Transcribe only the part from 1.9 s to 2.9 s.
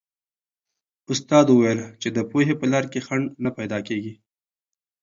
چې د پوهې په لار